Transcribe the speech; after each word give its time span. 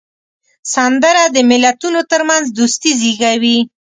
سندره 0.73 1.23
د 1.35 1.37
ملتونو 1.51 1.99
ترمنځ 2.11 2.45
دوستي 2.57 2.91
زیږوي 3.01 3.59